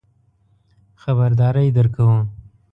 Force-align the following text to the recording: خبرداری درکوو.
خبرداری 1.03 1.71
درکوو. 1.77 2.17